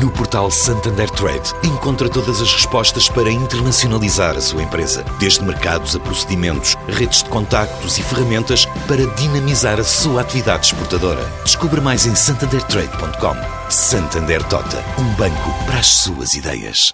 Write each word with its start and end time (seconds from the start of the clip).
No 0.00 0.10
portal 0.10 0.50
Santander 0.50 1.08
Trade, 1.08 1.54
encontra 1.64 2.08
todas 2.08 2.42
as 2.42 2.52
respostas 2.52 3.08
para 3.08 3.30
internacionalizar 3.30 4.36
a 4.36 4.40
sua 4.42 4.62
empresa, 4.62 5.02
desde 5.18 5.42
mercados 5.42 5.96
a 5.96 6.00
procedimentos, 6.00 6.76
redes 6.86 7.22
de 7.22 7.30
contactos 7.30 7.96
e 7.96 8.02
ferramentas 8.02 8.66
para 8.86 9.06
dinamizar 9.14 9.80
a 9.80 9.84
sua 9.84 10.20
atividade 10.20 10.66
exportadora. 10.66 11.24
Descubra 11.44 11.80
mais 11.80 12.04
em 12.04 12.14
santandertrade.com. 12.14 13.70
Santander 13.70 14.42
Tota, 14.44 14.84
um 14.98 15.14
banco 15.14 15.64
para 15.64 15.78
as 15.78 15.86
suas 15.86 16.34
ideias. 16.34 16.92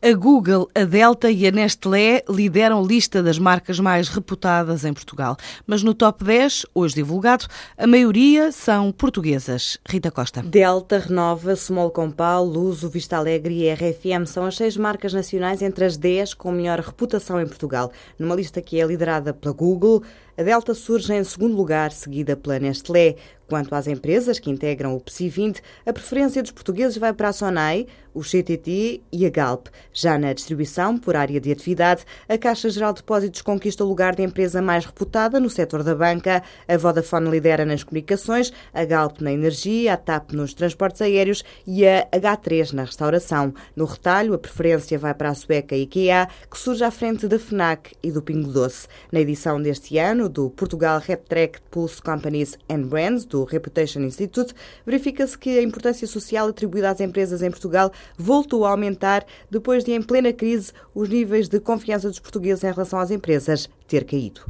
A 0.00 0.12
Google, 0.12 0.68
a 0.76 0.84
Delta 0.84 1.28
e 1.28 1.44
a 1.44 1.50
Nestlé 1.50 2.22
lideram 2.28 2.86
lista 2.86 3.20
das 3.20 3.36
marcas 3.36 3.80
mais 3.80 4.08
reputadas 4.08 4.84
em 4.84 4.92
Portugal. 4.92 5.36
Mas 5.66 5.82
no 5.82 5.92
top 5.92 6.22
10, 6.22 6.66
hoje 6.72 6.94
divulgado, 6.94 7.46
a 7.76 7.84
maioria 7.84 8.52
são 8.52 8.92
portuguesas. 8.92 9.76
Rita 9.84 10.12
Costa. 10.12 10.40
Delta, 10.40 11.00
Renova, 11.00 11.56
Small 11.56 11.90
Compal, 11.90 12.44
Luso, 12.44 12.88
Vista 12.88 13.16
Alegre 13.16 13.52
e 13.54 13.74
RFM 13.74 14.24
são 14.24 14.46
as 14.46 14.56
seis 14.56 14.76
marcas 14.76 15.12
nacionais 15.12 15.62
entre 15.62 15.84
as 15.84 15.96
10 15.96 16.32
com 16.34 16.52
melhor 16.52 16.78
reputação 16.78 17.40
em 17.40 17.46
Portugal. 17.46 17.90
Numa 18.16 18.36
lista 18.36 18.62
que 18.62 18.80
é 18.80 18.86
liderada 18.86 19.34
pela 19.34 19.52
Google, 19.52 20.04
a 20.38 20.42
Delta 20.44 20.72
surge 20.72 21.12
em 21.12 21.24
segundo 21.24 21.56
lugar, 21.56 21.90
seguida 21.90 22.36
pela 22.36 22.60
Nestlé. 22.60 23.16
Quanto 23.48 23.74
às 23.74 23.86
empresas 23.88 24.38
que 24.38 24.50
integram 24.50 24.94
o 24.94 25.00
PSI 25.00 25.28
20, 25.28 25.62
a 25.86 25.92
preferência 25.92 26.42
dos 26.42 26.52
portugueses 26.52 26.98
vai 26.98 27.14
para 27.14 27.30
a 27.30 27.32
Sonai, 27.32 27.86
o 28.12 28.20
CTT 28.20 29.00
e 29.10 29.24
a 29.24 29.30
Galp. 29.30 29.68
Já 29.92 30.18
na 30.18 30.34
distribuição, 30.34 30.98
por 30.98 31.16
área 31.16 31.40
de 31.40 31.50
atividade, 31.50 32.04
a 32.28 32.36
Caixa 32.36 32.68
Geral 32.68 32.92
de 32.92 33.00
Depósitos 33.00 33.40
conquista 33.40 33.84
o 33.84 33.88
lugar 33.88 34.14
de 34.14 34.22
empresa 34.22 34.60
mais 34.60 34.84
reputada 34.84 35.40
no 35.40 35.48
setor 35.48 35.82
da 35.82 35.94
banca, 35.94 36.42
a 36.66 36.76
Vodafone 36.76 37.30
lidera 37.30 37.64
nas 37.64 37.82
comunicações, 37.82 38.52
a 38.74 38.84
Galp 38.84 39.20
na 39.20 39.32
energia, 39.32 39.94
a 39.94 39.96
TAP 39.96 40.32
nos 40.32 40.52
transportes 40.52 41.00
aéreos 41.00 41.42
e 41.66 41.86
a 41.86 42.06
H3 42.12 42.72
na 42.72 42.84
restauração. 42.84 43.54
No 43.74 43.86
retalho, 43.86 44.34
a 44.34 44.38
preferência 44.38 44.98
vai 44.98 45.14
para 45.14 45.30
a 45.30 45.34
sueca 45.34 45.74
IKEA, 45.74 46.28
que 46.50 46.58
surge 46.58 46.84
à 46.84 46.90
frente 46.90 47.26
da 47.26 47.38
FNAC 47.38 47.92
e 48.02 48.10
do 48.10 48.20
Pingo 48.20 48.52
Doce. 48.52 48.88
Na 49.10 49.20
edição 49.20 49.62
deste 49.62 49.96
ano 49.96 50.27
do 50.28 50.50
Portugal 50.50 51.00
Rep 51.00 51.26
Track 51.28 51.60
Pulse 51.70 52.00
Companies 52.02 52.58
and 52.68 52.82
Brands, 52.82 53.24
do 53.24 53.44
Reputation 53.44 54.00
Institute, 54.00 54.54
verifica-se 54.84 55.36
que 55.36 55.58
a 55.58 55.62
importância 55.62 56.06
social 56.06 56.48
atribuída 56.48 56.90
às 56.90 57.00
empresas 57.00 57.42
em 57.42 57.50
Portugal 57.50 57.90
voltou 58.16 58.64
a 58.64 58.70
aumentar 58.70 59.24
depois 59.50 59.84
de, 59.84 59.92
em 59.92 60.02
plena 60.02 60.32
crise, 60.32 60.72
os 60.94 61.08
níveis 61.08 61.48
de 61.48 61.58
confiança 61.58 62.08
dos 62.08 62.18
portugueses 62.18 62.64
em 62.64 62.72
relação 62.72 62.98
às 62.98 63.10
empresas 63.10 63.68
ter 63.86 64.04
caído. 64.04 64.42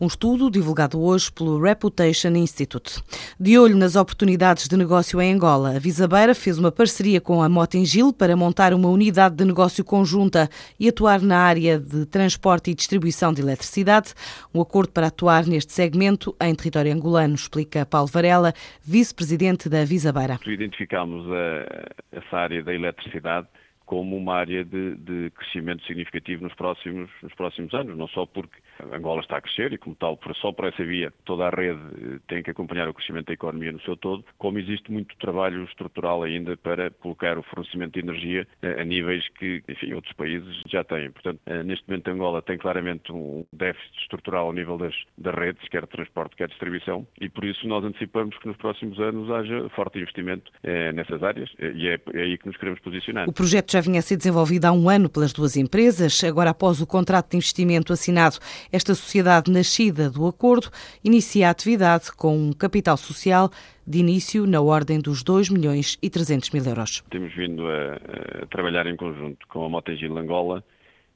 Um 0.00 0.06
estudo 0.06 0.50
divulgado 0.50 0.98
hoje 0.98 1.30
pelo 1.30 1.60
Reputation 1.60 2.30
Institute. 2.30 3.02
De 3.38 3.58
olho 3.58 3.76
nas 3.76 3.96
oportunidades 3.96 4.66
de 4.66 4.74
negócio 4.74 5.20
em 5.20 5.34
Angola, 5.34 5.76
a 5.76 5.78
Visabeira 5.78 6.34
fez 6.34 6.58
uma 6.58 6.72
parceria 6.72 7.20
com 7.20 7.42
a 7.42 7.50
Motengil 7.50 8.10
para 8.10 8.34
montar 8.34 8.72
uma 8.72 8.88
unidade 8.88 9.36
de 9.36 9.44
negócio 9.44 9.84
conjunta 9.84 10.48
e 10.78 10.88
atuar 10.88 11.20
na 11.20 11.40
área 11.40 11.78
de 11.78 12.06
transporte 12.06 12.70
e 12.70 12.74
distribuição 12.74 13.30
de 13.30 13.42
eletricidade. 13.42 14.14
Um 14.54 14.62
acordo 14.62 14.90
para 14.90 15.08
atuar 15.08 15.44
neste 15.44 15.74
segmento 15.74 16.34
em 16.40 16.54
território 16.54 16.94
angolano, 16.94 17.34
explica 17.34 17.84
Paulo 17.84 18.08
Varela, 18.08 18.54
vice-presidente 18.82 19.68
da 19.68 19.84
Visabeira. 19.84 20.40
Identificamos 20.46 21.26
a, 21.30 22.16
essa 22.16 22.36
área 22.38 22.62
da 22.64 22.72
eletricidade 22.72 23.48
como 23.90 24.16
uma 24.16 24.36
área 24.36 24.64
de, 24.64 24.94
de, 24.94 25.30
crescimento 25.30 25.84
significativo 25.84 26.44
nos 26.44 26.54
próximos, 26.54 27.10
nos 27.24 27.34
próximos 27.34 27.74
anos, 27.74 27.98
não 27.98 28.06
só 28.06 28.24
porque 28.24 28.56
Angola 28.92 29.20
está 29.20 29.38
a 29.38 29.40
crescer 29.40 29.72
e, 29.72 29.78
como 29.78 29.96
tal, 29.96 30.16
só 30.40 30.52
por 30.52 30.66
essa 30.66 30.84
via 30.84 31.12
toda 31.24 31.48
a 31.48 31.50
rede 31.50 31.80
eh, 32.00 32.20
tem 32.28 32.40
que 32.40 32.52
acompanhar 32.52 32.88
o 32.88 32.94
crescimento 32.94 33.26
da 33.26 33.32
economia 33.32 33.72
no 33.72 33.80
seu 33.80 33.96
todo, 33.96 34.24
como 34.38 34.60
existe 34.60 34.92
muito 34.92 35.16
trabalho 35.16 35.64
estrutural 35.64 36.22
ainda 36.22 36.56
para 36.56 36.88
colocar 36.92 37.36
o 37.36 37.42
fornecimento 37.42 37.94
de 37.94 38.08
energia 38.08 38.46
eh, 38.62 38.80
a 38.80 38.84
níveis 38.84 39.28
que, 39.30 39.60
enfim, 39.68 39.92
outros 39.92 40.12
países 40.12 40.62
já 40.68 40.84
têm. 40.84 41.10
Portanto, 41.10 41.40
eh, 41.46 41.64
neste 41.64 41.84
momento 41.88 42.12
Angola 42.12 42.42
tem 42.42 42.58
claramente 42.58 43.10
um 43.10 43.44
déficit 43.52 44.02
estrutural 44.02 44.46
ao 44.46 44.52
nível 44.52 44.78
das, 44.78 44.94
das 45.18 45.34
redes, 45.34 45.68
quer 45.68 45.82
de 45.82 45.88
transporte, 45.88 46.36
quer 46.36 46.46
de 46.46 46.52
distribuição, 46.52 47.04
e 47.20 47.28
por 47.28 47.44
isso 47.44 47.66
nós 47.66 47.84
antecipamos 47.84 48.38
que 48.38 48.46
nos 48.46 48.56
próximos 48.56 49.00
anos 49.00 49.28
haja 49.32 49.68
forte 49.70 49.98
investimento 49.98 50.48
nessas 50.94 51.20
áreas 51.24 51.50
e 51.58 51.88
é, 51.88 51.98
é 52.14 52.22
aí 52.22 52.38
que 52.38 52.46
nos 52.46 52.56
queremos 52.56 52.78
posicionar. 52.80 53.28
O 53.28 53.32
projeto 53.32 53.72
já 53.72 53.79
vinha 53.80 54.00
a 54.00 54.02
ser 54.02 54.16
desenvolvido 54.16 54.66
há 54.66 54.72
um 54.72 54.88
ano 54.88 55.08
pelas 55.08 55.32
duas 55.32 55.56
empresas, 55.56 56.22
agora 56.24 56.50
após 56.50 56.80
o 56.80 56.86
contrato 56.86 57.30
de 57.30 57.36
investimento 57.36 57.92
assinado 57.92 58.38
esta 58.72 58.94
sociedade 58.94 59.50
nascida 59.50 60.10
do 60.10 60.26
acordo 60.26 60.68
inicia 61.04 61.48
a 61.48 61.50
atividade 61.50 62.12
com 62.12 62.36
um 62.36 62.52
capital 62.52 62.96
social 62.96 63.50
de 63.86 63.98
início 63.98 64.46
na 64.46 64.60
ordem 64.60 65.00
dos 65.00 65.22
2 65.22 65.50
milhões 65.50 65.98
e 66.02 66.08
300 66.08 66.50
mil 66.50 66.64
euros. 66.64 67.02
Temos 67.10 67.34
vindo 67.34 67.66
a, 67.66 68.42
a 68.42 68.46
trabalhar 68.46 68.86
em 68.86 68.96
conjunto 68.96 69.46
com 69.48 69.64
a 69.64 69.68
Motengil 69.68 70.16
Angola, 70.16 70.62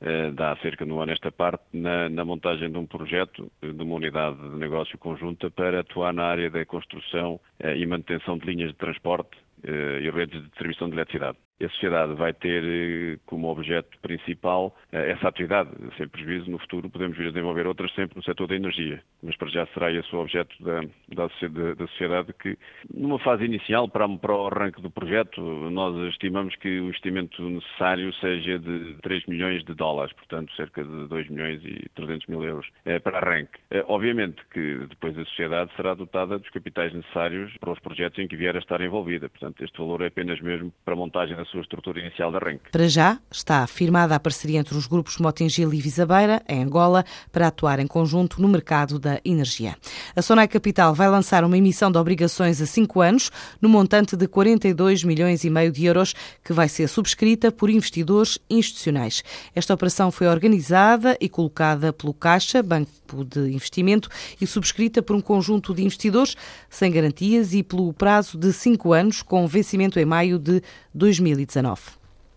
eh, 0.00 0.30
dá 0.32 0.56
cerca 0.56 0.84
de 0.84 0.92
um 0.92 1.00
ano 1.00 1.12
esta 1.12 1.30
parte, 1.30 1.64
na, 1.72 2.08
na, 2.08 2.24
montagem 2.24 2.70
de 2.70 2.76
um 2.76 2.84
projeto, 2.84 3.50
de 3.62 3.82
uma 3.82 3.94
unidade 3.94 4.36
de 4.36 4.56
negócio 4.56 4.98
conjunta 4.98 5.50
para 5.50 5.80
atuar 5.80 6.12
na 6.12 6.24
área 6.24 6.50
da 6.50 6.64
construção 6.66 7.40
eh, 7.60 7.76
e 7.76 7.86
manutenção 7.86 8.36
de 8.36 8.44
linhas 8.44 8.70
de 8.70 8.76
transporte 8.76 9.36
eh, 9.62 10.00
e 10.02 10.10
redes 10.10 10.42
de 10.42 10.48
distribuição 10.48 10.88
de 10.88 10.94
eletricidade 10.94 11.38
a 11.62 11.68
sociedade 11.68 12.14
vai 12.14 12.32
ter 12.32 12.64
eh, 12.64 13.18
como 13.26 13.48
objeto 13.48 13.96
principal 14.00 14.76
eh, 14.90 15.12
essa 15.12 15.28
atividade, 15.28 15.70
sem 15.96 16.08
prejuízo 16.08 16.50
no 16.50 16.58
futuro 16.58 16.90
podemos 16.90 17.16
vir 17.16 17.28
a 17.28 17.30
desenvolver 17.30 17.66
outras 17.66 17.92
sempre 17.94 18.16
no 18.16 18.24
setor 18.24 18.48
da 18.48 18.56
energia, 18.56 19.00
mas 19.22 19.36
para 19.36 19.48
já 19.48 19.66
será 19.66 19.92
esse 19.92 20.14
o 20.14 20.18
objeto 20.18 20.54
da, 20.62 20.80
da, 20.80 21.74
da 21.74 21.86
sociedade 21.86 22.32
que, 22.34 22.58
numa 22.92 23.18
fase 23.20 23.44
inicial, 23.44 23.88
para, 23.88 24.08
para 24.08 24.34
o 24.34 24.46
arranque 24.46 24.82
do 24.82 24.90
projeto, 24.90 25.40
nós 25.40 25.96
estimamos 26.12 26.56
que 26.56 26.80
o 26.80 26.86
investimento 26.86 27.40
necessário 27.42 28.12
seja 28.14 28.58
de 28.58 28.96
3 29.02 29.26
milhões 29.26 29.64
de 29.64 29.74
dólares, 29.74 30.12
portanto 30.14 30.52
cerca 30.54 30.82
de 30.82 31.06
2 31.06 31.28
milhões 31.30 31.64
e 31.64 31.88
300 31.94 32.26
mil 32.26 32.42
euros 32.42 32.66
é, 32.84 32.98
para 32.98 33.18
arranque. 33.18 33.58
Obviamente 33.86 34.42
que 34.52 34.86
depois 34.88 35.16
a 35.16 35.24
sociedade 35.24 35.70
será 35.76 35.94
dotada 35.94 36.38
dos 36.38 36.50
capitais 36.50 36.92
necessários 36.92 37.56
para 37.58 37.72
os 37.72 37.78
projetos 37.78 38.18
em 38.18 38.26
que 38.26 38.36
vier 38.36 38.56
a 38.56 38.58
estar 38.58 38.80
envolvida, 38.80 39.28
portanto 39.28 39.62
este 39.62 39.78
valor 39.78 40.02
é 40.02 40.06
apenas 40.06 40.40
mesmo 40.40 40.72
para 40.84 40.94
a 40.94 40.96
montagem 40.96 41.36
da 41.36 41.43
sua 41.46 41.60
estrutura 41.60 42.00
inicial 42.00 42.30
de 42.30 42.36
arranque. 42.36 42.70
Para 42.70 42.88
já, 42.88 43.18
está 43.30 43.66
firmada 43.66 44.14
a 44.14 44.20
parceria 44.20 44.60
entre 44.60 44.76
os 44.76 44.86
grupos 44.86 45.18
Motengil 45.18 45.72
e 45.72 45.80
Visabeira, 45.80 46.42
em 46.48 46.62
Angola, 46.62 47.04
para 47.32 47.48
atuar 47.48 47.78
em 47.78 47.86
conjunto 47.86 48.40
no 48.40 48.48
mercado 48.48 48.98
da 48.98 49.20
energia. 49.24 49.76
A 50.14 50.22
Sonai 50.22 50.48
Capital 50.48 50.94
vai 50.94 51.08
lançar 51.08 51.44
uma 51.44 51.58
emissão 51.58 51.90
de 51.90 51.98
obrigações 51.98 52.60
a 52.60 52.66
cinco 52.66 53.00
anos, 53.00 53.30
no 53.60 53.68
montante 53.68 54.16
de 54.16 54.26
42 54.26 55.04
milhões 55.04 55.44
e 55.44 55.50
meio 55.50 55.70
de 55.70 55.84
euros, 55.84 56.14
que 56.42 56.52
vai 56.52 56.68
ser 56.68 56.88
subscrita 56.88 57.52
por 57.52 57.70
investidores 57.70 58.38
institucionais. 58.48 59.22
Esta 59.54 59.74
operação 59.74 60.10
foi 60.10 60.26
organizada 60.26 61.16
e 61.20 61.28
colocada 61.28 61.92
pelo 61.92 62.14
Caixa, 62.14 62.62
Banco 62.62 62.90
de 63.24 63.50
Investimento, 63.52 64.08
e 64.40 64.46
subscrita 64.46 65.02
por 65.02 65.16
um 65.16 65.20
conjunto 65.20 65.74
de 65.74 65.82
investidores 65.82 66.36
sem 66.68 66.90
garantias 66.90 67.52
e 67.52 67.62
pelo 67.62 67.92
prazo 67.92 68.38
de 68.38 68.52
cinco 68.52 68.92
anos, 68.92 69.22
com 69.22 69.46
vencimento 69.46 69.98
em 69.98 70.04
maio 70.04 70.38
de 70.38 70.62
2019. 70.94 72.03